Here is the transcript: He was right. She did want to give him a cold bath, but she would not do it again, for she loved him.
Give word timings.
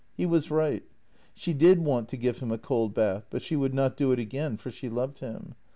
He 0.17 0.25
was 0.25 0.49
right. 0.49 0.83
She 1.35 1.53
did 1.53 1.77
want 1.85 2.09
to 2.09 2.17
give 2.17 2.39
him 2.39 2.51
a 2.51 2.57
cold 2.57 2.95
bath, 2.95 3.27
but 3.29 3.43
she 3.43 3.55
would 3.55 3.75
not 3.75 3.95
do 3.97 4.11
it 4.11 4.17
again, 4.17 4.57
for 4.57 4.71
she 4.71 4.89
loved 4.89 5.19
him. 5.19 5.53